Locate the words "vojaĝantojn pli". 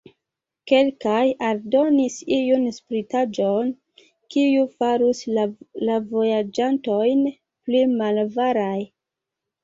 6.15-7.83